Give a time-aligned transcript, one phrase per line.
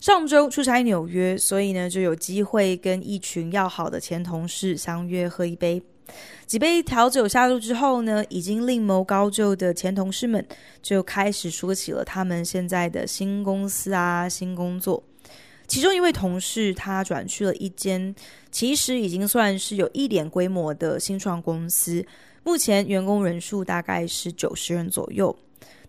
[0.00, 5.82] 上周出差纽约，所以呢就有机会跟一群要好的前同事相约喝一杯。
[6.46, 10.42] 几杯调酒下肚之后呢，已经另谋高就的前同事们
[10.80, 15.02] 就开始说起了他们现在的新公司啊、新工作。
[15.66, 18.14] 其中一位同事他转去了一间
[18.50, 22.02] 其实已经算是有一点规模的新创公司，
[22.42, 25.36] 目前员工人数大概是九十人左右。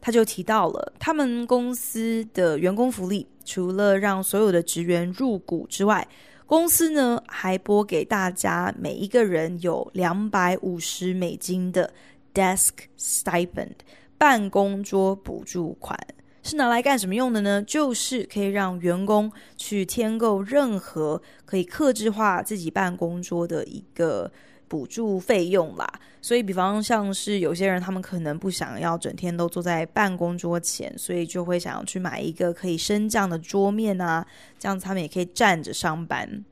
[0.01, 6.07] 他就提到了他们公司的员工福利，除了让所有的职员入股之外，
[6.45, 11.93] 公司呢还拨给大家每一个人有两百五十美金的
[12.33, 13.75] desk stipend
[14.17, 15.99] 办公桌补助款，
[16.43, 17.61] 是拿来干什么用的呢？
[17.63, 24.31] 就是可以让员工去添购任何可以克制化自己办公桌的一个。
[24.69, 25.85] 补助费用啦，
[26.21, 34.25] 所以比方像是有些人，他们可能不想要整天都坐在办公桌前，所以就会想要去买一个可以升降的桌面啊，
[34.57, 36.45] 这样子他们也可以站着上班。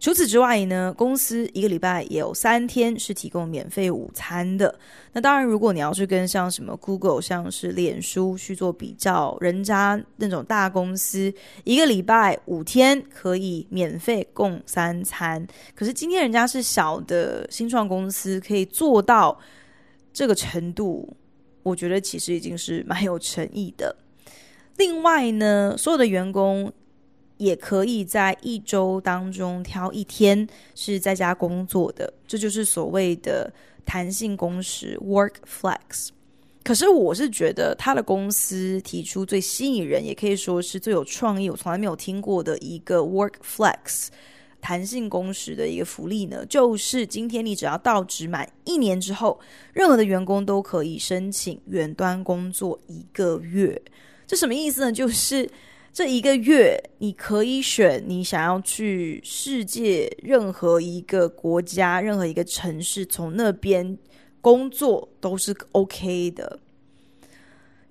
[0.00, 4.74] 除此之外呢，公司一个礼拜也有三天是提供免费午餐的。
[5.12, 11.30] 那当然，如果你要去跟像什么 Google、像是脸书去做比较，人家那种大公司
[11.64, 19.38] 一个礼拜五天可以免费供三餐，可是今天人家是小的新创公司，可以做到
[20.14, 21.14] 这个程度，
[21.62, 23.94] 我觉得其实已经是蛮有诚意的。
[24.78, 26.72] 另外呢，所有的员工。
[27.40, 33.50] 也可以在一周当中挑一天是在家工作的，这就是所谓的
[33.86, 36.10] 弹性工时 （work flex）。
[36.62, 44.08] 可是我是觉得他的公司提出最吸引人，也可以说是最有创意，我从来没有听过的一个 work flex
[44.60, 49.40] 弹性工时的一个福利呢，就是今天你只要到职满一年之后，
[49.72, 53.80] 任何的员工都可以申请远端工作一个月。
[54.26, 54.92] 这什么意思呢？
[54.92, 55.50] 就是
[55.92, 63.98] 这一个月，你可以选你想要去世界任何一个国家、任何一个城市，从那边
[64.40, 66.58] 工作都是 OK 的。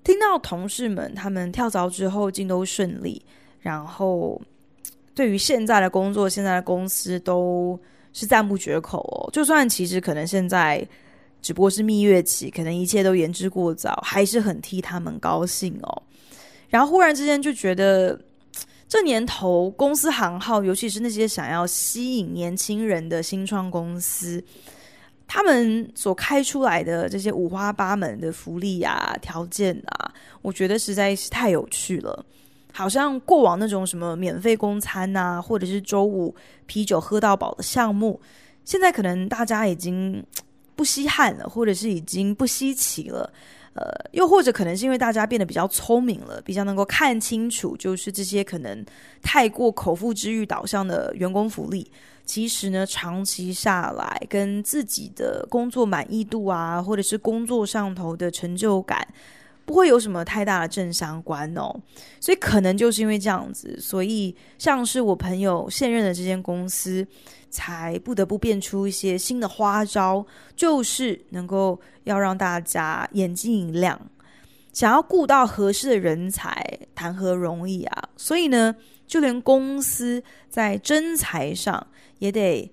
[0.01, 3.21] 听到同事们他们跳槽之后进都顺利，
[3.59, 4.41] 然后
[5.13, 7.77] 对于现在的工作、现在的公司都
[8.13, 9.29] 是赞不绝口哦。
[9.33, 10.87] 就算其实可能现在
[11.41, 16.01] 只不过是蜜月期，可能一切都言之过早，还是很替他们高兴哦。
[16.69, 18.19] 然后忽然之间就觉得，
[18.87, 24.43] 这年头公司行号，尤其是那些想要吸引年轻人的新创公司，
[25.27, 32.25] 他们所开出来的这些五花八门的福利啊、条件啊，我觉得实在是太有趣了。
[32.71, 36.33] 好像过往那种什么免费公餐啊，或者是周五
[36.67, 38.19] 啤酒喝到饱的项目，
[38.63, 40.23] 现在可能大家已经
[40.75, 43.33] 不稀罕了，或者是已经不稀奇了。
[43.73, 48.85] 呃，又或者可能是因为大家变得比较聪明了，比较能够看清楚，就是这些可能
[49.21, 51.89] 太过口腹之欲导向的员工福利，
[52.25, 59.07] 其实呢，长期下来跟自己的工作满意度啊，或者是工作上头的成就感，
[59.69, 61.71] 不会有什么太大的正相关哦。
[62.19, 67.05] 所以可能就是因为这样子，所以像是我朋友现任的这间公司。
[67.51, 70.23] 才不得不变出一些新的花招，
[70.55, 73.99] 就是能够要让大家眼睛一亮，
[74.71, 76.63] 想要雇到合适的人才，
[76.93, 78.09] 谈何容易啊！
[78.15, 78.75] 所以呢，
[79.07, 81.87] 就连公司在征才上
[82.19, 82.71] 也得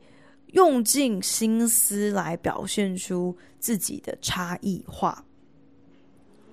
[0.48, 5.24] 用尽心思来表现出自己的差异化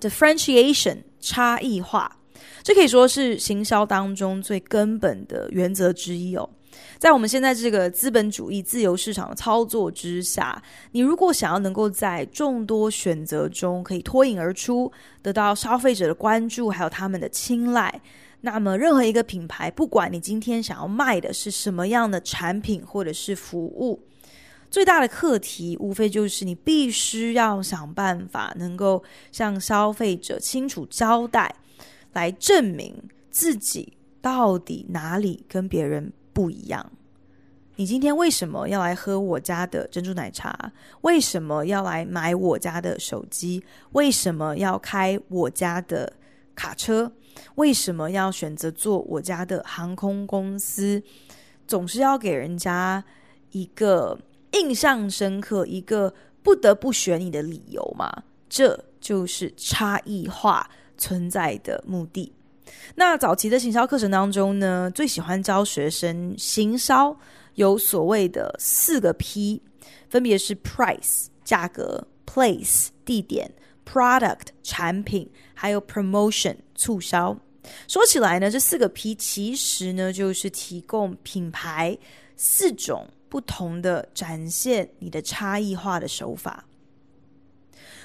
[0.08, 2.14] ，differentiation 差异化，
[2.62, 6.48] 这可以说是行销当中最根本的原则之一哦。
[6.98, 10.60] 在我们现在这个资本主义自由市场的操作之下，
[10.92, 14.90] 你如果想要能够在众多选择中可以脱颖而出，
[15.22, 18.00] 得到消费者的关注，还有他们的青睐，
[18.40, 24.00] 那么任何一个品牌，不管你今天想要卖的是什么样的产品或者是服务，
[24.74, 29.00] 最大的课题无非就是你必须要想办法能够
[29.30, 31.54] 向消费者清楚交代，
[32.12, 32.92] 来证明
[33.30, 36.90] 自己到底哪里跟别人不一样，
[37.76, 40.72] 你今天为什么要来喝我家的珍珠奶茶？
[41.02, 43.62] 为什么要来买我家的手机？
[43.92, 46.12] 为什么要开我家的
[46.56, 47.12] 卡车？
[47.54, 51.00] 为什么要选择做我家的航空公司？
[51.64, 53.04] 总是要给人家
[53.52, 54.18] 一个
[54.54, 56.12] 印象深刻、一个
[56.42, 58.24] 不得不选你的理由嘛？
[58.48, 62.32] 这就是差异化存在的目的。
[62.94, 67.16] 那早期的行销课程当中呢，最喜欢教学生行销
[67.54, 69.60] 有所谓的四个 P，
[70.08, 73.52] 分别是 Price 价格、Place 地点、
[73.84, 77.36] Product 产品，还有 Promotion 促销。
[77.88, 81.96] 说起来呢，这四个 P 其实呢，就是提供品牌
[82.36, 86.64] 四种不同的展现你的差异化的手法。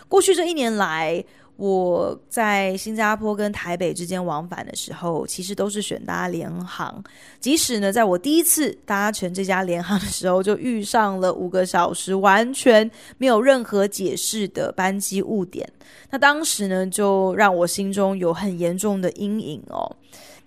[0.08, 1.24] 过去这一年来，
[1.56, 7.04] 我在新加坡跟台北之间往返的时候，其实都是选搭联航。
[7.40, 12.90] 即使呢，在我第一次搭乘这家联航的时候，就遇上了五个小时完全
[13.20, 15.72] 没有任何解释的班机误点。
[16.10, 19.96] 那当时呢，就让我心中有很严重的阴影哦。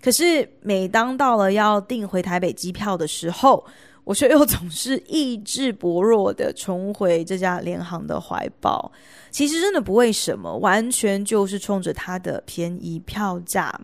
[0.01, 3.65] 可是每当到了要订回台北机票的时候，
[4.03, 8.91] 我却又总是意志薄弱的重回这家联航的怀抱。
[9.31, 13.79] 其实真的不为什么，完全就是冲着它的便宜票价，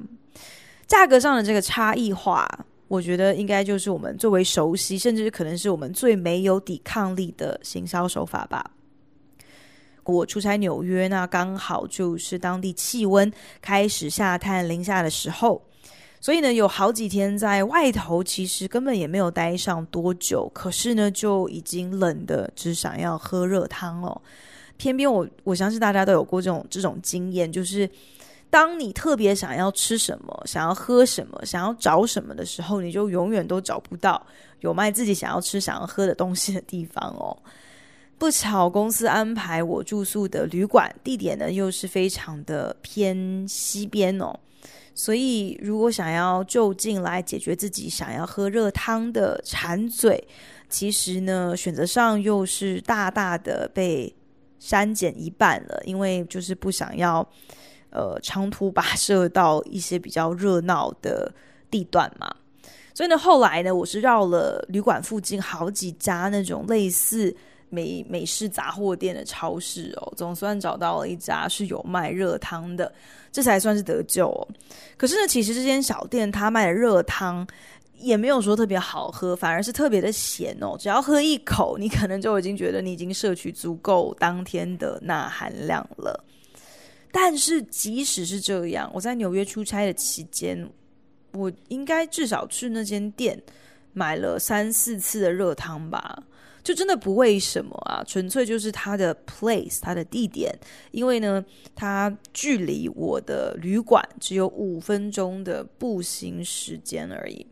[0.87, 2.47] 价格上的这个差异化，
[2.87, 8.71] 我觉得应该就是我们最为熟悉，甚至可能是我们最没有抵抗力的行销手法吧。
[10.05, 13.31] 我出差纽约，那刚好就是当地气温
[13.61, 15.61] 开始下探零下的时候，
[16.21, 24.21] 所以呢，有好几天在外头，其实根本也没有待上多久，可是呢，就已经冷得只想要喝热汤哦。
[24.77, 27.89] 偏偏我我相信大家都有过这种这种经验，就是
[28.49, 34.25] 当你特别想要吃什么、想要喝什么、想要找什么的时候，你就永远都找不到
[34.61, 37.35] 有卖自己想要吃、想要喝的东西的地方哦。
[38.17, 44.37] 不巧，公司安排我住宿的旅馆地点呢，又是非常的偏西边哦，
[44.99, 50.27] 所以如果想要就近来解决自己想要喝热汤的馋嘴，
[50.67, 54.13] 其实呢，选择上又是大大的被。
[54.61, 57.25] 删减一半了，因为就是不想要，
[57.91, 61.33] 呃，长途跋涉到一些比较热闹的
[61.71, 62.29] 地段嘛。
[62.93, 67.33] 所以呢，后来呢，我是绕了旅馆附近好几家那种类似
[67.69, 72.91] 美美式杂货店的超市哦，总算找到了一家是有卖热汤的，
[73.31, 74.47] 这才算是得救哦。
[74.97, 77.47] 可是呢，其实这间小店它卖的热汤。
[78.01, 80.77] 也没有说特别好喝，反而是特别的咸哦。
[80.79, 86.23] 只要喝一口，你可能就已经觉得你已经摄取足够当天的钠含量了。
[87.11, 90.65] 但是即使是这样，我在纽约出差的期间，
[91.33, 93.37] 我应该至少去那间店
[93.91, 96.23] 买了三四次的热汤吧。
[96.69, 100.55] 就真的不为什么啊，纯粹就是它的 place，它的地点，
[100.91, 101.43] 因为呢，
[101.73, 107.43] 它距离我的旅馆只有五分钟的步行时间而已。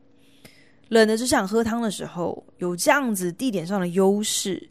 [0.89, 4.69] 冷的只想喝汤的时候，有这样子地点上的优势，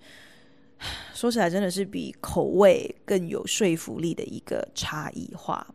[1.13, 5.67] 说起来真的是比口味更有说服力的一个差异化。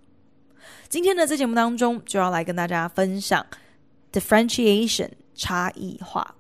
[0.88, 3.46] 今天呢，在节目当中就要来跟大家分享
[4.14, 6.38] differentiation 差异化。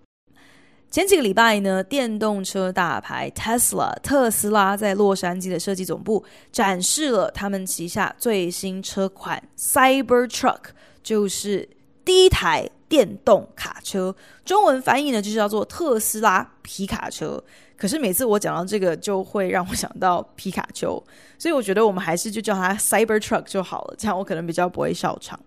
[0.91, 6.21] 前几个礼拜呢，电动车大牌 Tesla 特斯拉在洛杉矶的设计总部
[6.51, 10.59] 展示了他们旗下最新车款 Cybertruck，
[11.01, 11.67] 就是
[12.03, 12.69] 第一台。
[12.91, 17.41] 电动卡车，中文翻译呢就是叫做特斯拉皮卡车。
[17.77, 21.01] 可是每次我讲到这个，就会让我想到皮卡丘，
[21.39, 25.39] 所以我觉得我们还是就叫它 Cybertruck 就好了，这样我可能比较不会笑场。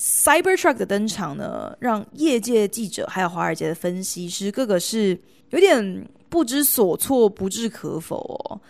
[0.00, 8.60] Cybertruck 的登场呢，让业界记者还有华尔街的分析师，个个是有点不知所措、不置可否哦。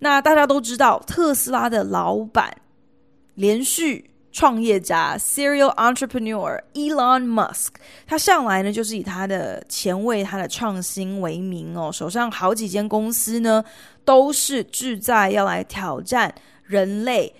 [0.00, 2.54] 那大家都知道，特斯拉的老板
[3.34, 4.10] 连续。
[4.36, 7.68] 创业家 serial entrepreneur Elon Musk，
[8.04, 13.64] 他向来呢就是以他的前卫、他的创新为名哦，手上好几间公司呢
[14.04, 17.32] 都是志在要来挑战人类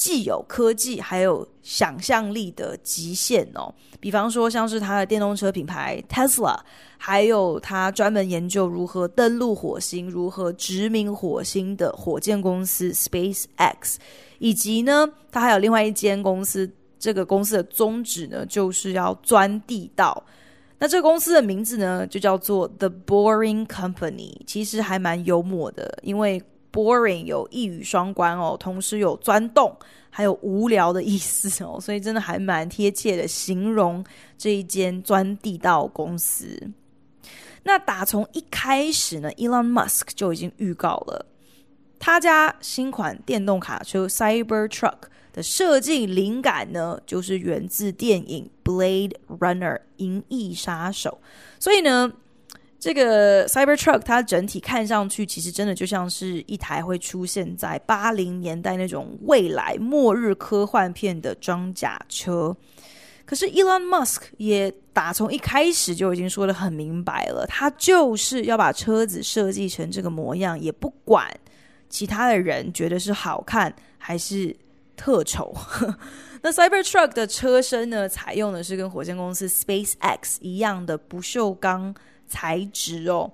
[0.00, 3.70] 既有科技还有想象力的极限哦。
[4.00, 6.58] 比方说，像是他的电动车品牌 Tesla，
[6.96, 13.96] 还有他专门研究如何登陆火星、如何殖民火星的火箭公司 SpaceX。
[14.38, 20.24] 以及呢，他还有另外一间公司，这个公司的宗旨呢，就是要钻地道。
[20.78, 26.42] 那这个公司的名字呢，就叫做 The Boring Company，其实还蛮幽默的，因为
[26.72, 29.74] boring 有一语双关哦，同时有钻洞，
[30.08, 34.04] 还有无聊的意思哦， 所以真的还蛮贴切的形容
[34.36, 36.70] 这一间钻地道公司。
[37.62, 41.26] 那打从一开始呢，Elon Musk 就已经预告了。
[41.98, 45.00] 他家新款电动卡车 Cybertruck
[45.34, 51.20] 的设计灵感呢，就是源自电影《Blade Runner》银翼杀手。
[51.58, 52.10] 所以呢，
[52.80, 62.56] 这个 Cybertruck 它整体看上去其实真的就像是一台会出现在八零年代那种未来末日科幻片的装甲车。
[63.26, 71.30] 可是 Elon Musk 也打从一开始就已经说得很明白了，他就是要把车子设计成这个模样，也不管
[71.88, 74.56] 其他的人觉得是好看还是
[74.96, 75.54] 特丑。
[76.42, 81.94] 那 Cybertruck 的车身呢，采用的是跟火箭公司 SpaceX 一样的不锈钢
[82.30, 83.30] 材质哦，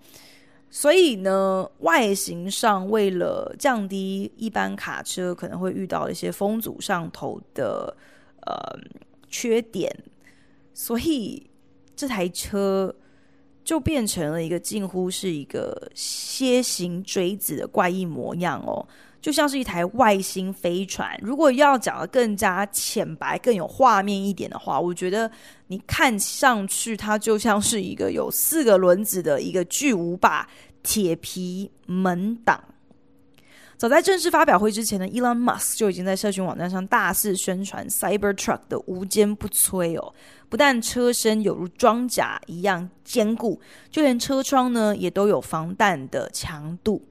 [0.68, 7.96] 所以呢，外形上为了降低一般卡车可能会遇到一些风阻上头的
[8.40, 8.56] 呃。
[9.28, 9.92] 缺点，
[10.72, 11.50] 所以
[11.96, 12.94] 这台车
[13.64, 18.86] 就变成了一个近乎是一个楔形锥子的怪异模样哦，
[19.26, 21.18] 就像是一台外星飞船。
[21.20, 25.28] 如果要讲得更加浅白、更有画面一点的话，我觉得
[25.66, 30.48] 你看上去它就像是一个有四个轮子的一个巨无霸
[30.84, 32.62] 铁皮门挡。
[33.76, 40.14] 早在正式发表会之前呢，Elon Musk 就已经在社群网站上大肆宣传 Cybertruck 的无坚不摧哦。
[40.48, 47.02] 不但车身有如装甲一样坚固，就连车窗呢也都有防弹的强度。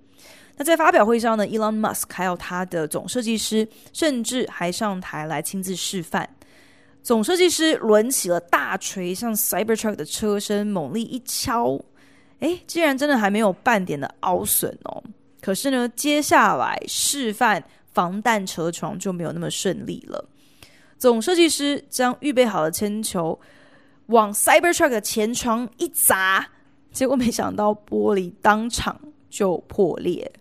[0.58, 6.30] 那在发表会上呢，Elon Musk 还有他的总设计师，甚至还上台来亲自示范。
[7.04, 11.80] 总设计师抡起了大锤，向 Cybertruck 的车身猛力一敲，
[12.40, 15.04] 诶，竟然真的还没有半点的凹损哦。
[15.42, 20.28] 可是呢，接下来示范防弹车窗就没有那么顺利了。
[20.98, 23.38] 总设计师将预备好的铅球
[24.08, 26.48] 往 Cybertruck 的前窗一砸，
[26.92, 30.32] 结果没想到玻璃当场就破裂。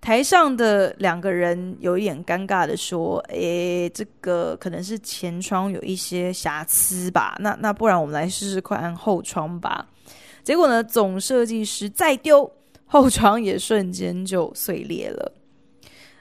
[0.00, 7.36] 台上的两个人有一点尴尬的说：“诶，这个可能是前窗有一些瑕疵吧？
[7.40, 9.88] 那那不然我们来试试看后窗吧。”
[10.44, 12.50] 结果呢，总设计师再丢。
[12.88, 15.32] 后窗也瞬间就碎裂了。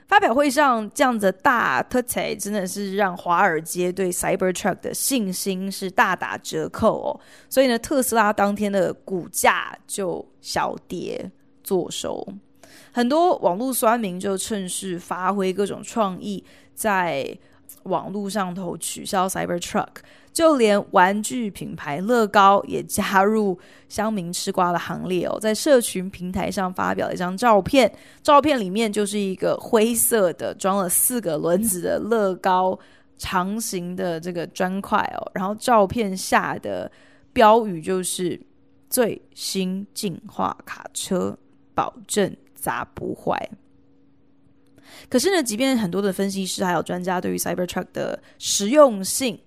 [0.07, 7.19] 发表会上这样子的大特彩，真的是让华尔街对 Cybertruck 的信心是大打折扣哦。
[7.49, 11.29] 所以呢，特斯拉当天的股价就小跌
[11.63, 12.27] 作收。
[12.95, 16.41] 很多网络酸民就趁势发挥各种创意，
[16.73, 17.37] 在
[17.83, 19.97] 网络上头取消 Cybertruck。
[20.31, 23.59] 就连玩具品牌乐高也加入
[23.89, 32.79] 乡民吃瓜的行列哦，在社群平台上发表了一张照片，照片里面就是一个灰色的装了四个轮子的乐高
[33.17, 36.89] 长形的这个砖块哦，然后照片下的
[37.33, 38.39] 标语就是
[38.89, 41.37] “最新进化卡车，
[41.73, 42.33] 保证
[42.65, 43.37] 砸不坏”。
[45.07, 49.37] 可是呢，即便很多的分析师还有专家对于 Cybertruck 的实用性，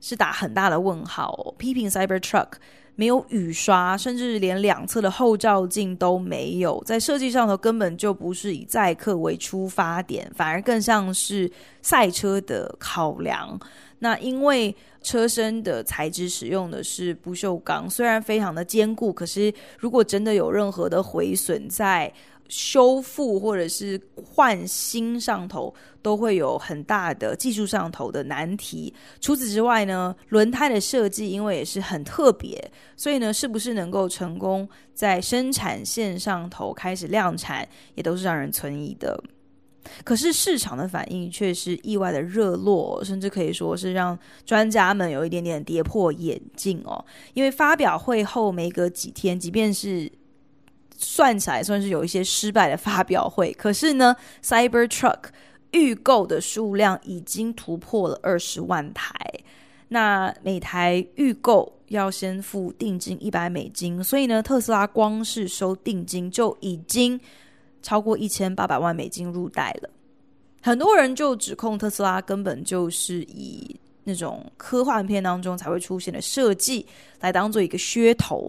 [0.00, 2.52] 是打很大的问号，批评 Cybertruck
[2.96, 11.50] 没有雨刷，甚至连两侧的后照镜都没有，在设计上头根本就不是以载客为出发点，反而更像是
[11.82, 13.58] 赛车的考量。
[13.98, 22.12] 那因为车身的材质使用的是不锈钢，虽然非常的坚固，可是如果真的有任何的毁损在。
[22.48, 28.92] 修复或者是换新上头都会有很大的技术上头的难题。
[29.20, 39.22] 除此之外呢，轮胎的设计因为也是很特别，所以呢，是不是能够成功在生产线上头开始量产，也都是让人存疑的。
[40.02, 47.04] 可是市场的反应却是意外的热络，甚至可以说是让专家们有一点点跌破眼镜哦。
[47.34, 50.10] 因为发表会后没隔几天，即便是
[50.98, 55.24] 算起来算是有一些失败的发表会，可是呢，Cybertruck
[55.72, 59.14] 预购的数量已经突破了二十万台。
[59.88, 67.20] 那每台预购要先付定金一百美金，所以呢，特斯拉光是收定金就已经
[67.82, 69.90] 超过一千八百万美金入袋了。
[70.60, 76.86] 很多人就指控特斯拉根本就是以那种科幻片当中才会出现的设计
[77.20, 78.48] 来当做一个噱头，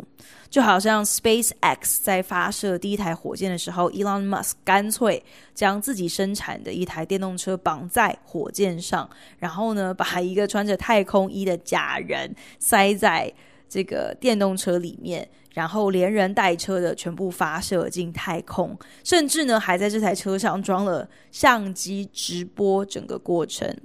[0.52, 5.24] 就好像 SpaceX 在发射第一台火箭的时候，Elon Musk 干脆
[5.56, 9.10] 将自己生产的一台电动车绑在火箭上，
[9.40, 13.34] 然后呢，把一个穿着太空衣的假人塞在
[13.68, 23.76] 这个电动车里面，然后连人带车的全部发射进太空，甚至呢，还在这台车上装了相机直播整个过程。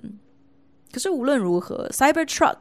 [0.92, 2.58] 可是无论如何，Cybertruck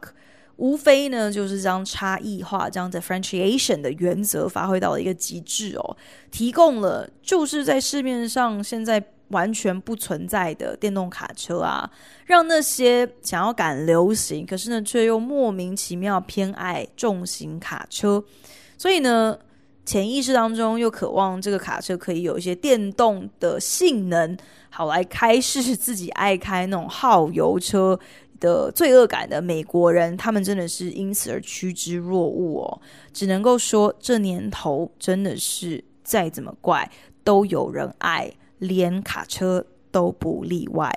[0.56, 5.96] 无非呢就是将差异化、将 differentiation 的原则发挥到了一个极致哦，
[6.30, 11.90] 提供了就是在市面上现在完全不存在的电动卡车啊，
[12.26, 18.22] 让那些想要赶流行，可是呢却又莫名其妙偏爱重型卡车，
[18.76, 19.36] 所以呢
[19.84, 24.36] 潜意识当中又渴望这个卡车可以有一些电动的性能，
[24.70, 27.98] 好来开释自己爱开那种耗油车。
[28.42, 32.82] 的罪恶感的美国人，他们真的是因此而趋之若鹜哦。
[33.12, 36.90] 只能够说，这年头真的是再怎么怪
[37.22, 40.92] 都有人爱，连卡车都不例外。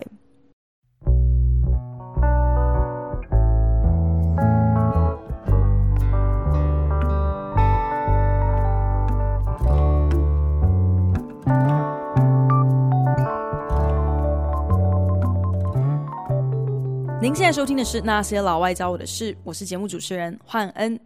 [17.36, 20.98] 现在收听的是《那些老外教我的事》，我是节目主持人焕恩。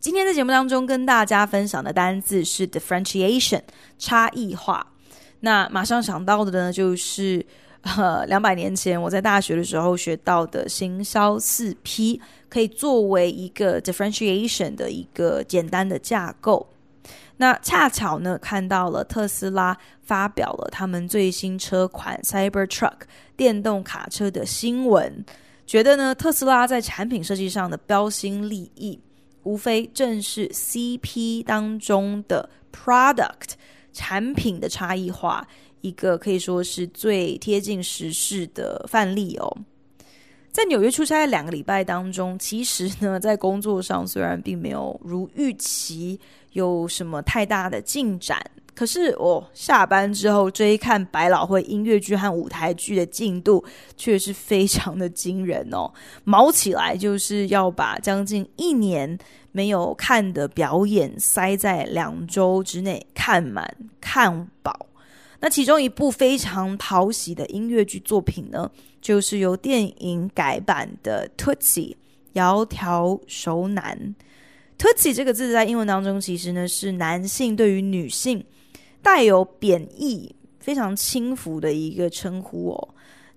[0.00, 3.62] 今天在节目当中跟大家分享的单字是 differentiation，
[3.96, 4.84] 差异化。
[5.38, 7.46] 那马上想到的呢，就是
[7.82, 16.66] 呃，两百年前我在大学的时候学到的行销四 P，可以作为一个 differentiation 的一个简单的架构。
[17.38, 23.00] 那恰巧呢，看到了特斯拉发表了他们最新车款 Cybertruck
[23.36, 25.24] 电动卡车的新闻，
[25.66, 28.98] 觉得呢，特斯拉在产品设计上的标新立异，
[29.42, 33.52] 无非正是 CP 当中的 product
[33.92, 35.46] 产品的差异化，
[35.82, 39.58] 一个可以说是最贴近时事的范例哦。
[40.56, 46.18] 在纽约出差的两个礼拜当中，其实呢，在工作上虽然并没有如预期
[46.52, 48.40] 有什么太大的进展，
[48.74, 53.62] 可是我、下班之后追看百老汇音乐剧和舞台剧的进度，
[53.98, 55.92] 却是非常的惊人哦。
[56.24, 59.18] 卯起来就是要把将近一年
[59.52, 64.86] 没有看的表演塞在两周之内看满看饱。
[65.40, 71.94] 那其中一部非常讨喜的音乐剧作品呢，就是由电影改版的《Tootsie》
[72.34, 74.14] 窈窕熟男。
[74.78, 78.44] Tootsie 这个字在英文当中其实呢是男性对于女性
[79.02, 82.88] 带有贬义、非常轻浮的一个称呼哦。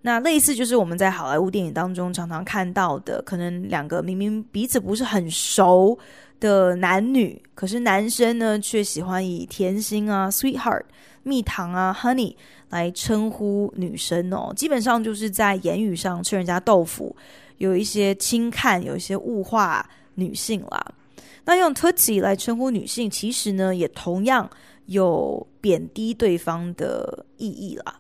[0.02, 5.98] 那类似就是我们在好莱坞电影当中常常看到的，可能两个明明彼此不是很熟
[6.40, 10.84] 的男女，可是男生呢却喜欢以甜心啊、Sweetheart。
[11.30, 12.36] 蜜糖啊，Honey
[12.70, 17.16] 来称呼女生哦，基本上就是在言语上吃人家豆腐，
[17.60, 20.94] 有一些轻看，有一些物化女性啦。
[21.46, 24.50] 那用 t u t s i 来称呼女性，其实呢也同样
[24.88, 28.00] 有贬低对方的意义啦。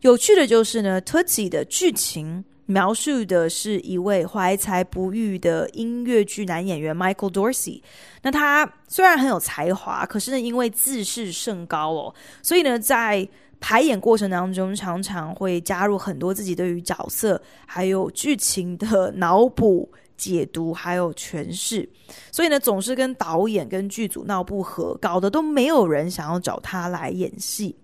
[0.00, 2.44] 有趣的就是呢 t u t s i 的剧情。
[2.66, 7.80] 描述的是一位怀才不遇的音乐剧男演员 Michael Dorsey。
[8.22, 13.26] 那他虽然很有才华，可是呢，因为自视甚高哦，所以呢，在
[13.60, 21.88] 排演过程当中，常常会加入很多自己对于角色还有剧情的脑补、解读还有诠释。
[22.30, 27.76] 所以呢，总是跟导演跟剧组闹不和，搞得都没有人想要找他来演戏。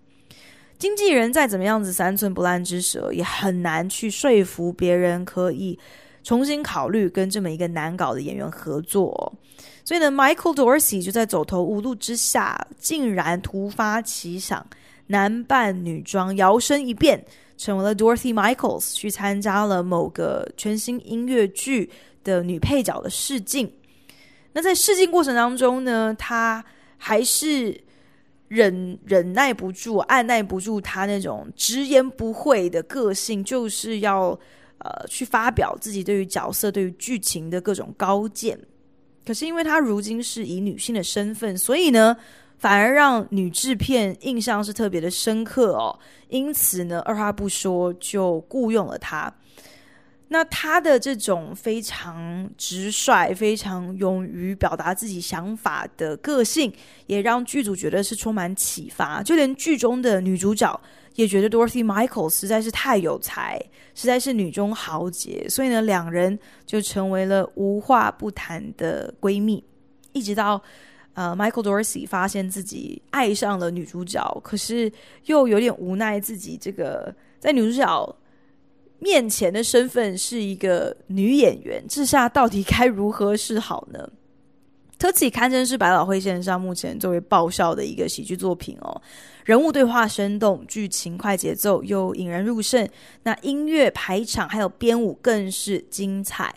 [0.82, 5.78] 经纪人再怎么样子三寸不烂之舌，也很难去说服别人可以
[6.24, 9.32] 重新考虑跟这么一个难搞的演员合作。
[9.84, 14.66] 所以呢，Michael Dorsey 就在走投无路之下，竟然突发奇想，
[15.06, 17.24] 男扮女装，摇身一变
[17.56, 21.88] 成为了 Dorothy Michaels，去参加了某个全新音乐剧
[22.24, 23.72] 的女配角的试镜。
[24.52, 26.64] 那在试镜过程当中呢，他
[26.98, 27.80] 还是。
[28.52, 34.38] 忍忍耐不住，按耐不住他那种直言不讳的个性，就是要
[34.76, 38.58] 呃去发表自己对于角色、对于剧情的各种高见。
[39.24, 42.14] 可是因为他如今是以女性的身份，所以呢，
[42.58, 45.98] 反而让女制片印象是特别的深刻哦。
[46.28, 49.32] 因此呢，二话不说就雇佣了他。
[50.32, 56.72] 那他的这种非常直率、非常勇于表达自己想法的个性，
[57.06, 59.22] 也让剧组觉得是充满启发。
[59.22, 60.80] 就连剧中的女主角
[61.16, 63.60] 也觉得 Dorothy Michael 实在是太有才，
[63.94, 65.46] 实在是女中豪杰。
[65.50, 69.62] 所以呢，两人就成为了无话不谈的闺蜜。
[70.12, 70.62] 一直到
[71.12, 74.90] 呃，Michael Dorsey 发现自己爱上了女主角，可是
[75.26, 78.16] 又有点无奈，自己这个在女主角。
[79.02, 84.08] 面前的身份是一个女演员，这下到底该如何是好呢？
[84.96, 89.02] 《特技》堪称是百老汇线上目前最为爆笑的一个喜剧作品哦，
[89.44, 92.88] 人物对话生动，剧情快节奏又引人入胜，
[93.24, 96.54] 那音乐排场还有编舞更是精彩。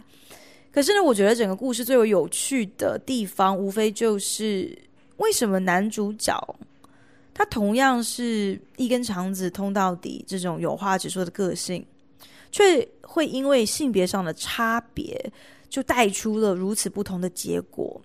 [0.71, 4.77] 可是呢，我觉得整个故事最为有趣的地方，无非就是
[5.17, 6.55] 为什么男主角
[7.34, 11.84] 他同样是一根肠子通到底这种有话直说的个性，
[12.55, 15.29] 却会因为性别上的差别，
[15.67, 18.01] 就带出了如此不同的结果。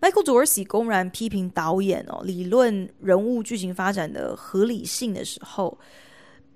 [0.00, 5.78] Michael Dorsey 公然批评导演哦，理论人物剧情发展的合理性的时候，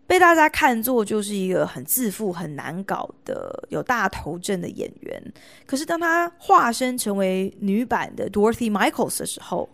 [0.09, 5.33] 被大家看作就是一个很自负、很难搞的有大头症的演员。
[5.67, 9.69] 可是当他化身成为女版的 Dorothy Michaels 的时候，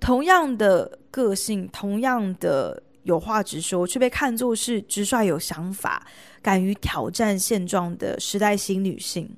[0.00, 6.06] 同样的个性，同样的有话直说，却被看作是直率、有想法、
[6.40, 9.34] 敢于挑战现状的时代新女性。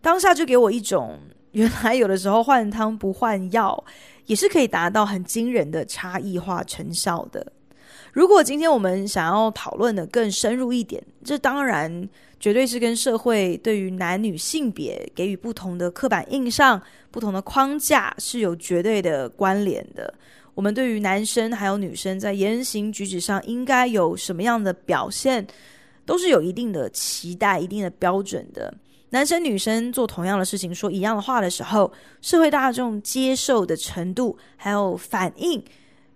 [0.00, 1.20] 当下就给我一种。
[1.52, 3.84] 原来有的时候换汤不换药，
[4.24, 7.52] 也是可以达到很惊人的差异化成效的。
[8.10, 12.08] 如果今天我们想要讨论的更深入一点，这当然
[12.40, 16.80] 绝对是跟社会对于男女性别给予不同的刻板印象、
[17.10, 20.14] 不同的框架是有绝对的关联的。
[20.54, 25.46] 我们对于男生还有女生在言行举止上应该有什么样的表现，
[26.04, 28.72] 都是有一定的期待、一定的标准的。
[29.10, 35.62] 男生女生做同样的事情，说一样的话的时候，社会大众接受的程度还有反应，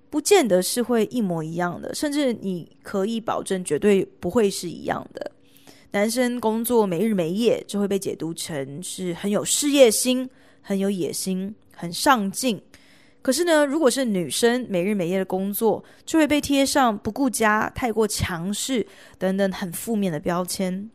[0.09, 5.31] 不见得是会一模一样的，甚至你可以保证绝对不会是一样的。
[5.92, 10.29] 男生工作没日没夜，就会被解读成是很有事业心、
[10.61, 12.61] 很有野心、很上进。
[13.27, 18.87] 可是呢，如果是女生每日每夜的工作，就会被贴上不顾家、太过强势
[19.19, 20.89] 等等很负面的标签。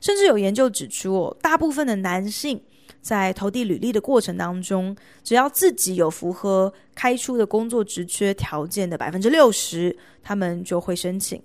[0.00, 2.62] 甚至有研究指出，哦，大部分的男性
[3.00, 11.42] 在投递履历的过程当中，只要自己有符合开出的工作职缺条件的百分之六十，他们就会申请。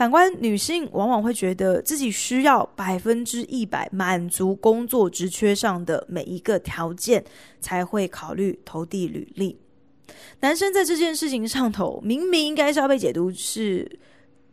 [0.00, 7.22] 反观女性，往往会觉得自己需要百分之一百满足工作职缺上的每一个条件，
[7.60, 9.60] 才会考虑投递履历。
[10.40, 13.98] 男生在这件事情上头，明明应该是要被解读是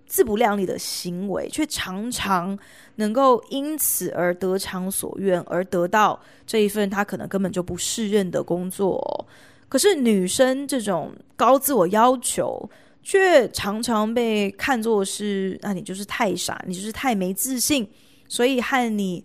[0.05, 2.59] 自不量力的行为，却常常
[2.95, 9.25] 能够因此而得偿所愿，而得到这一份他可能根本就不适任的工作。
[9.69, 12.69] 可是女生这种高自我要求，
[13.07, 17.89] 却常常被看作是，那你就是太傻，你就是太没自信，
[18.27, 19.23] 所以和你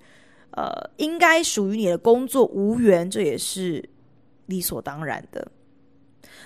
[0.52, 3.84] 呃应该属于你的工作无缘，这也是
[4.46, 5.50] 理所当然的。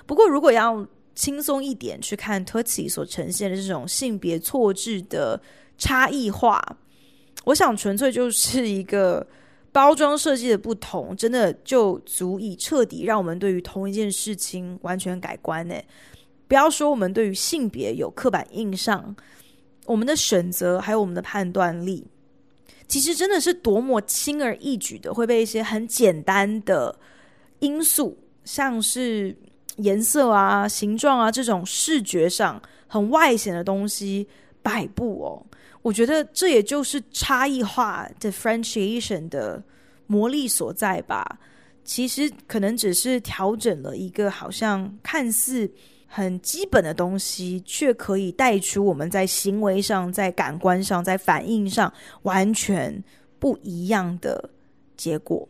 [0.06, 5.38] 不过如果要轻松一点去看 Tootsie 所呈现的这种性别错置的
[5.76, 6.78] 差异化，
[7.44, 9.26] 我想纯粹就是一个
[9.72, 15.74] 包装设计的不同，真的就足以彻底让我们对于同一件事情完全改观呢。
[16.48, 19.14] 不要说我们对于性别有刻板印象，
[19.84, 22.06] 我们的选择还有我们的判断力，
[22.88, 26.98] 其实真的是多么轻而易举的会被一些很简单的
[27.60, 29.36] 因素，像是。
[29.78, 34.26] 颜色啊、形状啊，这种视觉上很外显的东西
[34.62, 35.46] 摆布哦，
[35.82, 39.62] 我觉得这也就是差异化 （differentiation） 的
[40.06, 41.38] 魔力所在吧。
[41.84, 45.70] 其实可能只是调整了一个好像看似
[46.16, 53.04] 很基本的东西，却可以带出我们在行为上、在感官上、在反应上完全
[53.38, 54.48] 不一样的
[54.96, 55.46] 结果。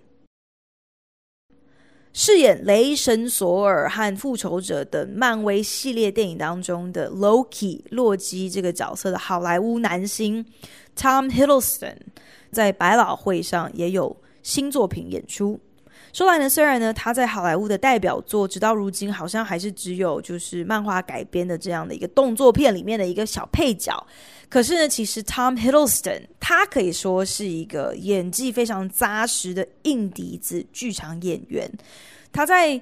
[2.12, 10.44] 饰演雷神索尔和复仇者等漫威系列电影当中的 Loki 洛基这个角色的好莱坞男星
[10.96, 11.94] Tom Hiddleston
[12.50, 15.60] 在百老汇上也有新作品演出。
[16.16, 23.94] 说来呢，虽然呢他在好莱坞的代表作，直到如今好像还是只有就是漫画改编的这样的一个动作片里面的一个小配角，
[24.48, 31.70] 可是呢，其实 Tom Hiddleston 他可以说是一个演技非常扎实的硬底子剧场演员。
[32.32, 32.80] 他在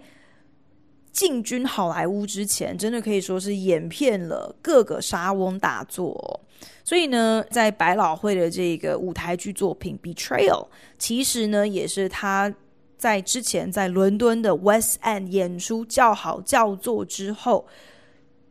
[1.10, 6.40] 进军好莱坞之前，真的可以说是演遍了各个莎翁大作。
[6.84, 10.62] 所以呢，在百老汇的这个舞台剧作品《Betrayal》，
[10.98, 12.54] 其实呢，也是他。
[13.04, 17.66] 在之前在伦敦的 West End 演出叫好叫座之后，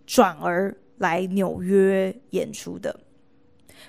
[0.06, 3.00] 转而来纽约演出的。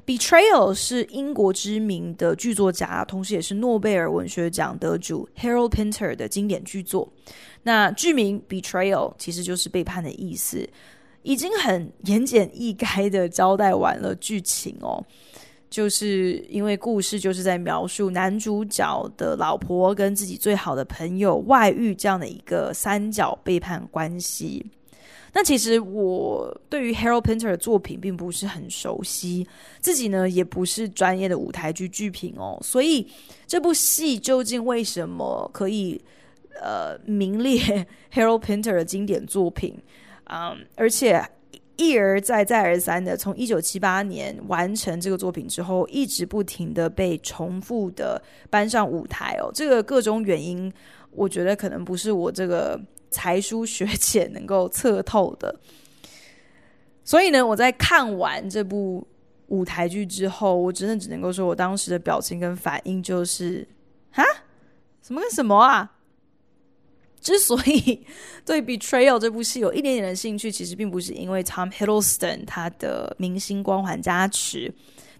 [0.06, 7.12] Betrayal 是英国知名的剧作家，同时也是诺贝尔文学奖得主 Harold Pinter 的经典剧作。
[7.64, 10.66] 那剧名 Betrayal 其实就是背叛的意思，
[11.20, 15.04] 已经很言简意赅的交代完了剧情哦。
[15.74, 24.64] 就是因为故事就是在描述男主角的老婆跟自己最好的朋友外遇这样的一个三角背叛关系。
[25.32, 29.44] 那其实我对于 Harold Pinter 的作品并不是很熟悉，
[29.80, 33.04] 自己呢也不是专业的舞台剧剧评哦，所以
[33.44, 36.00] 这部戏究竟为什么可以
[36.62, 37.84] 呃名列
[38.14, 39.76] Harold Pinter 的经典作品？
[40.26, 41.20] 嗯，而且
[41.76, 49.50] 一而再再而三的从一九七八年完成这个作品之后，一直不停的被重复的搬上舞台哦。
[49.52, 50.72] 这个各种原因，
[51.10, 55.54] 我觉得可能不是我这个才疏学浅能够测透的。
[57.02, 59.06] 所以呢，我在看完这部
[59.48, 63.66] 舞台剧之后，我真的只能够说我当时的表情跟反应就是，
[64.12, 64.22] 哈，
[65.02, 65.93] 什么跟什么啊？
[67.24, 68.06] 之所以
[68.44, 74.72] 对《Betrayal》这部戏有一点点的兴趣，其实并不是因为 Tom Hiddleston 他的明星光环加持，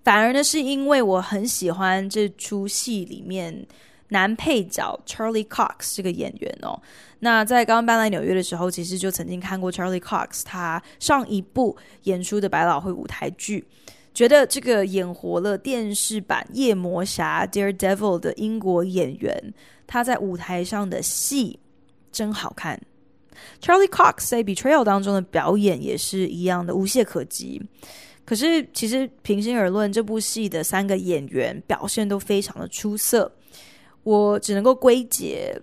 [0.04, 3.66] 反而呢是因为我很喜欢这出戏里面
[4.10, 6.78] 男配角 Charlie Cox 这个演员哦。
[7.20, 13.66] 那在刚搬来纽约的时候，其实就曾经看过 Charlie Cox 他上一部演出的百老汇舞台剧，
[14.12, 19.54] 觉得这个演活了电视版夜魔侠 Daredevil 的英国演员，
[19.86, 21.58] 他在舞台上的戏
[22.14, 22.80] 真好看。
[23.60, 27.60] Charlie Cox 在 Betrayal 当中的表演也是一样的无懈可击。
[28.24, 33.30] 可是其实平心而论，这部戏的三个演员表现都非常的出色，
[34.02, 35.60] 我只能够归结。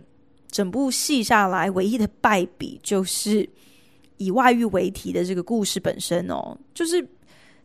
[0.51, 3.49] 整部戏下来，唯一的败笔就是
[4.17, 7.07] 以外遇为题的这个故事本身哦，就是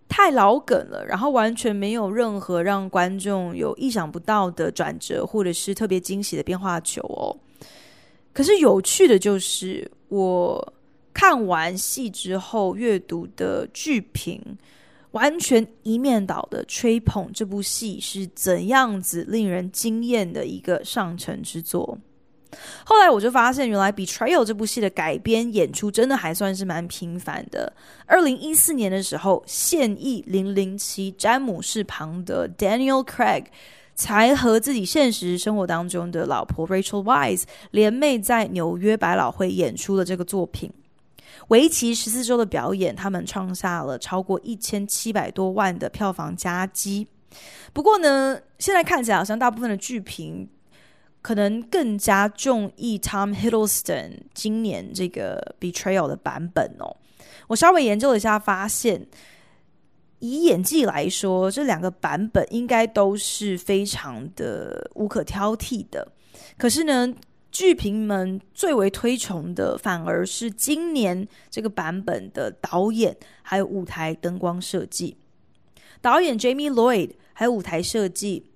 [0.09, 7.37] 太老梗了，然后完全没有任何让观众有意想不到的转折，或者是特别惊喜的变化球哦。
[8.37, 10.75] 可是有趣的就是，我
[11.14, 14.38] 看完戏之后阅读的剧评，
[15.12, 21.99] 完全一面倒的吹捧这部戏是怎样子令人惊艳的一个上乘之作。
[22.85, 27.72] 后来我就发现，原来《Betrayal》这部戏的改编演出真的还算是蛮频繁的。
[28.05, 33.46] 二零一四年的时候，现役零零七詹姆士庞德 Daniel Craig
[33.97, 40.71] 才和自己现实生活当中的老婆 Rachel Wise 联袂在纽约百老汇演出了这个作品。
[41.49, 47.09] 为期十四周的表演，他们创下了超过一千七百多万的票房佳绩。
[47.73, 50.49] 不过呢，现在看起来好像大部分的剧评。
[51.23, 56.97] 可能更加中意 Tom Hiddleston 今年这个 Betrayal 的版本哦。
[57.49, 59.05] 我稍微研究了一下，发现
[60.27, 66.07] 以演技来说，这两个版本应该都是非常的无可挑剔的。
[66.59, 67.15] 可是呢，
[67.51, 75.17] 剧评们最为推崇的，反而是今年这个版本的导演还有舞台灯光设计。
[76.01, 78.51] 导演 Jamie Lloyd 还有舞台设计。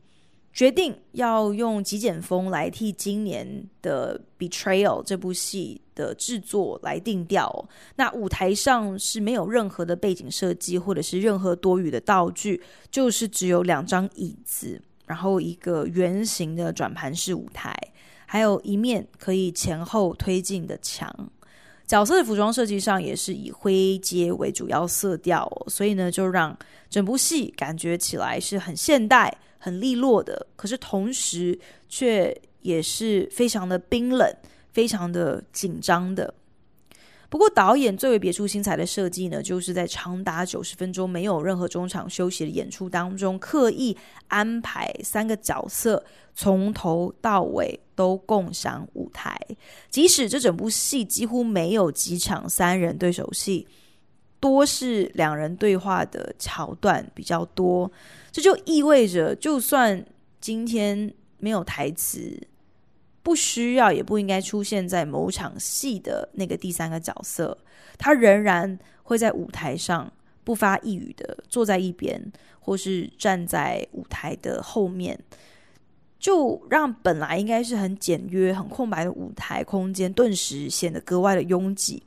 [0.52, 7.68] 决定要用极简风来替今年的《Betrayal》这部戏的制作来定调。
[7.94, 12.60] 那舞台上是没有任何的背景设计，或者是任何多余的道具，
[12.90, 17.72] 就是只有两张椅子，然后一个圆形的转盘式舞台，
[18.26, 21.08] 还有一面可以前后推进的墙。
[21.86, 26.56] 角色的服装设计上也是以灰阶为主要色调，所以呢，就让
[26.88, 29.32] 整部戏感觉起来是很现代。
[29.60, 31.56] 很利落的，可是同时
[31.88, 34.28] 却也是非常的冰冷、
[34.72, 36.34] 非常的紧张的。
[37.28, 43.96] 不过，导演最为别出心裁的设计呢，就是在长达九十分钟没有任何中场休息的演出当中，刻意
[44.26, 49.38] 安排三个角色从头到尾都共享舞台，
[49.88, 53.64] 即使这整部戏几乎没有几场三人对手戏。
[54.40, 57.88] 多是两人对话的桥段比较多，
[58.32, 60.04] 这就意味着，就算
[60.40, 62.46] 今天没有台词，
[63.22, 67.58] 不需要也不应该出现在某场戏的那个第三个角色，
[67.98, 70.12] 他仍然会在舞台上
[70.44, 75.18] 不发一语的坐在一边，或是站在舞台的后面，
[76.18, 82.02] 就让本来应该是很简约、很空白的舞台空间，顿时显得格外的拥挤。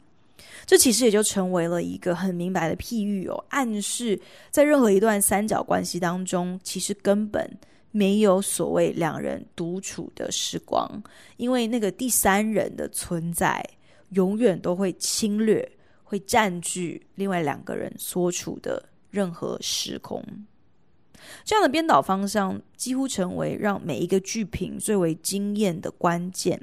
[0.66, 7.50] 这其实也就成为了一个很明白的譬喻哦，暗示在任何一段三角关系当中，其实根本
[7.92, 10.90] 没有所谓两人独处的时光，
[11.38, 13.64] 因为那个第三人的存在，
[14.10, 15.70] 永远都会侵略，
[16.04, 20.24] 会占据另外两个人所处的任何时空。
[21.46, 26.60] 这样的编导方向，几乎成为让每一个剧评最为惊艳的关键。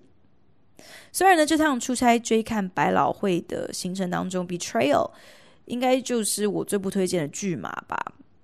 [1.12, 5.06] 虽然呢，这趟出差追看百老汇的行程当中，《Betrayal》
[5.66, 7.96] 应该就是我最不推荐的剧码吧。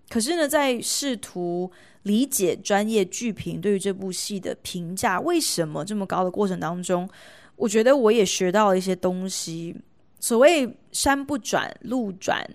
[0.09, 1.71] 可是呢，在试图
[2.03, 7.09] 理解专业剧评对于这部戏的评价为什么这么高的过程当中，
[7.57, 9.75] 我觉得我也学到了一些东西。
[10.21, 12.49] 所谓山不转路转。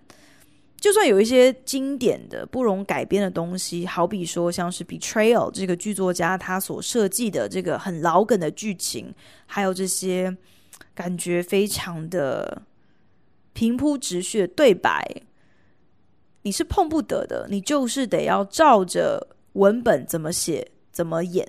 [0.82, 9.13] 就算有一些经典的不容改编的东西，好比说像是《Betrayal》这个剧作家他所设计的这个很老梗的剧情，
[9.46, 10.36] 还有这些
[10.96, 12.63] 感觉非常的
[13.54, 15.08] 平铺直叙的对白，
[16.41, 21.48] 你是碰不得的，你就是得要照着文本怎么写怎么演。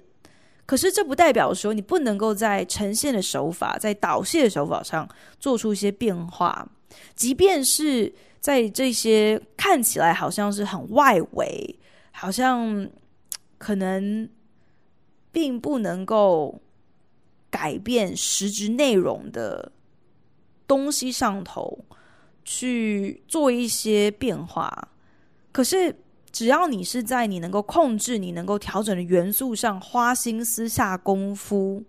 [0.67, 5.09] 可是这不代表说你不能够在呈现的手法、在导戏的手法上
[5.41, 6.71] 做出一些变化，
[7.17, 11.79] 即便是在这些看起来好像是很外围，
[12.11, 12.87] 好像
[13.57, 14.29] 可能
[15.31, 16.61] 并不能够
[17.49, 19.73] 改变实质内容的
[20.67, 21.85] 东西上头
[22.45, 24.89] 去做一些变化，
[25.51, 25.97] 可是。
[26.33, 31.85] 只要你是在你能够控制、你能够调整的元素上花心思下功夫，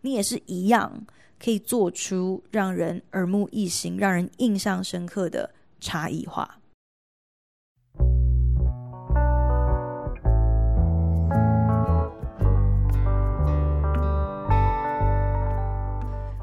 [0.00, 1.04] 你也是一样
[1.38, 5.52] 可以做出让人耳目一新、让人印象深刻的
[5.82, 6.48] 差异化。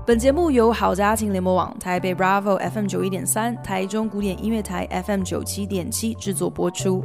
[0.05, 7.03] 本节目由好家庭联播网、台北 Bravo FM 九一点三、台中古典音乐台 FM 九七点七制作播出。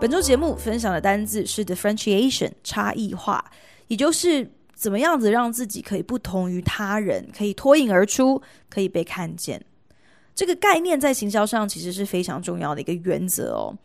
[0.00, 3.44] 本周节目分享的单字是 differentiation，差异化，
[3.88, 9.64] 也就是怎么样子让自己可以不同于他人，可以脱颖而出，可以被看见。
[10.34, 13.76] 这个概念在行销上其实是非常重要的一个原则哦。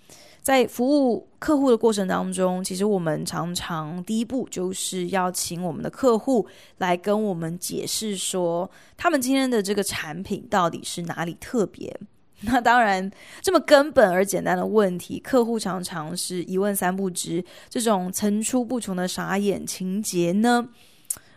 [0.41, 6.47] 在服务客户的过程当中，其实我们常常第一步就是要请我们的客户
[6.77, 11.95] 来跟我们解释说，他们今天的这个产品到底是哪里特别。
[12.43, 17.43] 那当然，这么根本而简单的问题，客户常常是一问三不知。
[17.69, 20.65] 这种层出不穷的傻眼情节呢，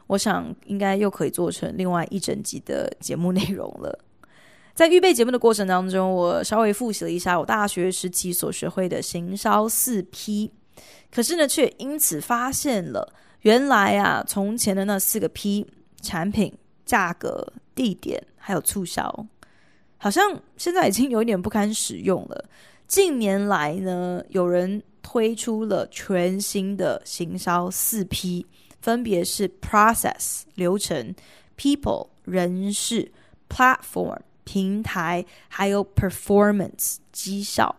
[0.07, 3.99] 我想应该又可以做成另外一整集的节目内容了。
[4.75, 10.53] 在预备节目的过程当中，我稍微复习了一下我大学时期所学会的行销四 P，
[11.11, 15.67] 可是呢，却因此发现了，原来啊，从前的那四个 P：
[16.01, 19.27] 产品、价格、地点，还有促销。
[20.03, 22.45] 好像现在已经有一点不堪使用了。
[22.89, 28.45] 近年来呢，有人推出了全新的行销四 P，
[28.81, 31.15] 分别是 Process 流程、
[31.57, 33.13] People 人事、
[33.49, 37.77] Platform 平台，还有 Performance 绩效。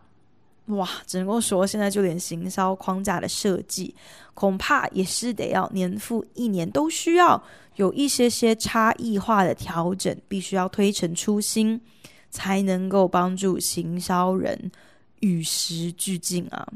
[0.67, 3.93] 哇，只能够说现在就连行销框架的设计，
[4.33, 7.43] 恐怕也是得要年复一年都需要
[7.75, 11.81] 有一些些差异化的调整，必须要推陈出新。
[12.33, 14.71] 才能够帮助行销人
[15.19, 16.67] 与时俱进啊！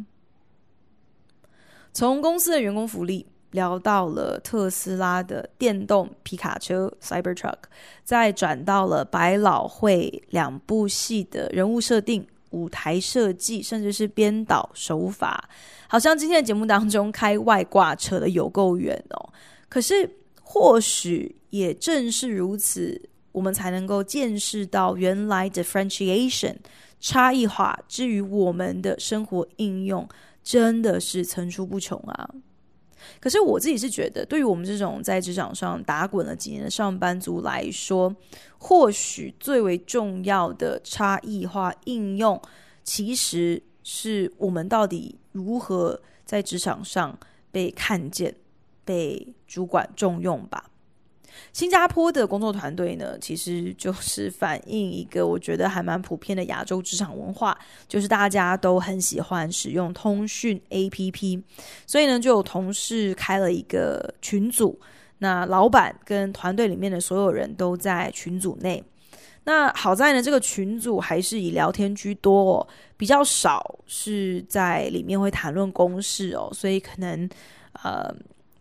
[1.92, 7.58] 从公司的员工福利聊到了特斯拉的电动皮卡车 Cybertruck，
[8.04, 15.50] 再转到了百老汇两部戏的人物设定、舞台设计，甚至是编导手法，
[15.88, 19.34] 好像今天的节目当中开外挂扯的有够远哦。
[19.68, 20.08] 可是
[20.44, 23.10] 或许也正是如此。
[23.38, 26.56] 我们才能够见识到原来 differentiation
[27.00, 30.10] 差异化，至于我们的生活应用
[30.44, 32.28] 真的是层出不穷啊！
[33.20, 38.16] 可是我自己是觉得，对于我们这种在职场上打滚了几年的上班族来说，
[38.58, 42.42] 或许最为重要的差异化应用，
[42.84, 47.16] 其实是我们到底如何在职场上
[47.52, 48.34] 被看见、
[48.84, 50.72] 被主管重用吧。
[51.54, 61.42] 新加坡的工作团队呢，其实就是反映一个我觉得还蛮普遍的亚洲职场文化，就是大家都很喜欢使用通讯 APP，
[61.86, 64.80] 所以呢，就有同事开了一个群组，
[65.20, 68.84] 那老板跟团队里面的所有人都在群组内。
[69.44, 77.28] 那好在呢，这个群组还是以聊天居多哦，比较少是在里面会谈论公事哦，所以可能
[77.84, 78.14] 呃。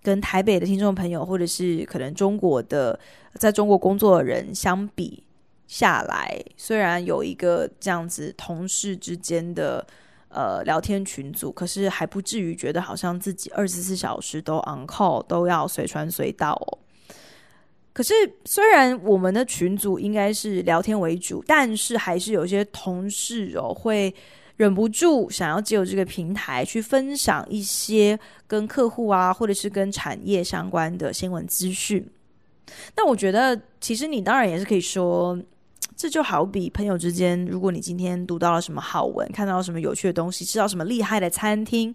[0.06, 2.96] 跟台北的听众朋友，或者是可能中国的
[3.34, 5.20] 在中国工作的人相比
[5.66, 9.84] 下来，虽然有一个这样子同事之间的
[10.28, 16.78] 呃聊天群组，可是还不至于觉得好像自己二十四小时都 on call，都要随传随到哦。
[17.92, 18.14] 可是
[18.44, 24.14] 虽然我们的群组应该是聊天为主，但是还是有些同事哦会。
[24.56, 32.06] 忍不住想要借由这个平台去分享一些跟客户啊，或者是跟产业相关的新闻资讯。
[32.96, 35.38] 那我觉得，其实你当然也是可以说，
[35.94, 41.94] 这就好比朋友之间，如果你今天读到了什么好文，看到了什么有趣的东西，吃到什么厉害的餐厅，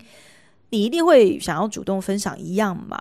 [0.69, 2.97] 你一定会想要主动分享一样嘛？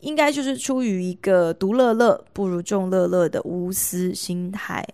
[0.00, 4.86] 应该就是出于一个独乐乐不如众乐乐的无私心态。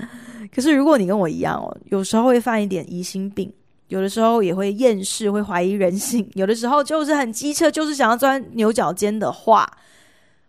[0.54, 3.52] 可是，如果你跟我一样哦，有时候会犯一点疑心病，
[3.88, 9.70] 有的时候也会厌世，会怀疑人性， 有的时候就是很机车，就是想要钻牛角尖的话，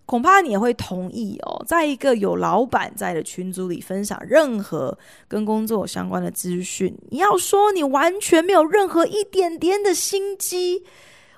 [0.06, 10.84] 恐怕你也会同意哦，在一个有老板在的群组里分享任何跟工作相关的资讯，你要说你完全没有任何一点点的心机，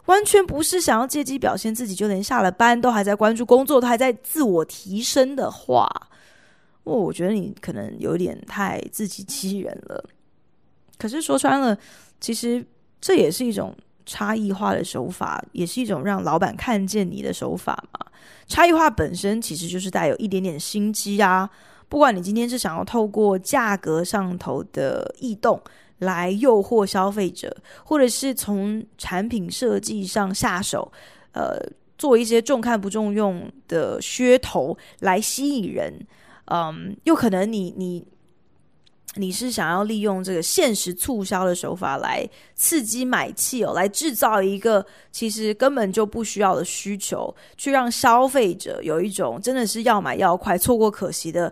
[0.06, 5.90] 完全不是想要借机表现自己，就连下了班都还在关注工作，都还在自我提升的话，
[6.90, 10.04] 哦，我觉得你可能有点太自欺欺人了。
[10.98, 11.78] 可是说穿了，
[12.20, 12.66] 其实
[13.00, 13.76] 这也是一种
[14.06, 18.06] 差异化的手法，也是一种让老板看见你的手法嘛。
[18.48, 21.50] 差异化本身其实就是带有一点点心机啊！
[21.88, 25.62] 不管你今天是想要透过价格上头的异动
[26.00, 30.92] 来诱惑消费者，或者是从产品设计上下手，
[31.32, 31.60] 呃，
[31.98, 35.94] 做一些重看不重用的噱头来吸引人，
[36.50, 38.06] 嗯，又可能你你。
[39.16, 42.24] 你是想要利用这个限时促销的手法来
[42.54, 51.52] 刺激买气哦，来制造一个其实根本就不需要的需求，去让消费者有一种真的是要买要快、错过可惜的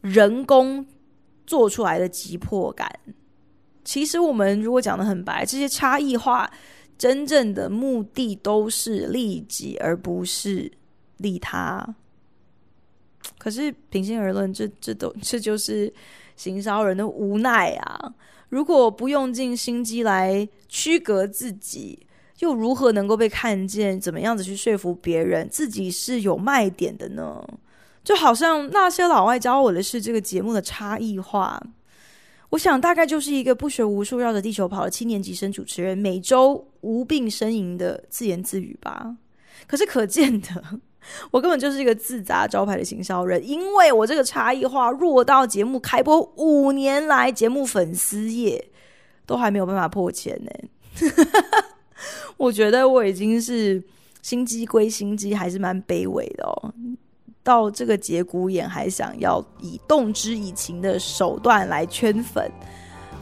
[0.00, 0.84] 人工
[1.46, 2.90] 做出来的急迫感。
[3.84, 6.50] 其实我们如果讲得很白，这些差异化
[6.98, 10.70] 真正的目的都是利己，而不是
[11.18, 11.94] 利他。
[13.38, 15.92] 可是平心而论，这这都这就是。
[16.36, 18.14] 行销人的无奈啊！
[18.48, 22.06] 如果不用尽心机来区隔自己，
[22.38, 24.00] 又如何能够被看见？
[24.00, 27.46] 怎么样子去说服别人自己是有卖点的呢？
[28.02, 31.62] 就好像那些老外教我的是这个节目的差异化。
[32.48, 39.14] 我想大概就是一个不学无术绕着地球跑的七年级生主持人，每周无病呻吟的自言自语吧。
[39.66, 40.80] 可是可见的。
[41.30, 48.64] 我根本就是一个自砸招牌的行销人，因为我这个差异化弱到节目开播五年来，节目粉丝页
[49.26, 50.50] 都还没有办法破千呢。
[52.36, 53.82] 我觉得我已经是
[54.22, 56.72] 心机归心机，还是蛮卑微的哦。
[57.42, 62.50] 到这个节骨眼，还想要以动之以情的手段来圈粉，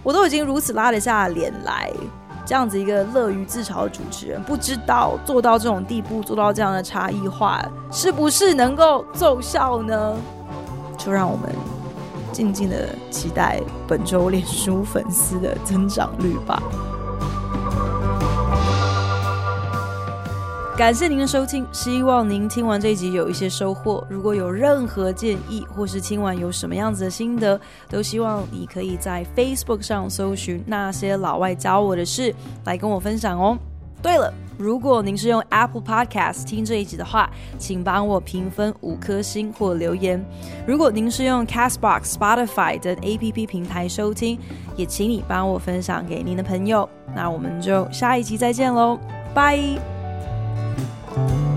[0.03, 1.93] 我都已经如此拉得下脸来。
[2.49, 10.17] 这样子一个乐于自嘲的主持人，不知道做到这种地步，做到这样的差异化，是不是能够奏效呢？
[10.97, 11.55] 就让我们
[12.33, 16.63] 静静的期待本周脸书粉丝的增长率吧。
[20.79, 24.07] 感谢您的收听，希望您听完这一集有一些收获。
[24.09, 27.61] 如果有任何建议，或是听完有什么样子的心得，
[27.91, 32.33] 都希望你可以在 Facebook 上搜寻那些老外教我的事，
[32.65, 33.59] 来跟我分享哦。
[34.01, 40.25] 对了，如果您是用 Apple Podcast 听这一集的话，请帮我评分五颗星或留言。
[40.65, 44.39] 如果您是用 Castbox、Spotify 等 APP 平台收听，
[44.77, 46.89] 也请你帮我分享给您的朋友。
[47.17, 48.97] 那我们就下一集再见喽，
[49.35, 49.98] 拜。
[51.19, 51.48] Thank you.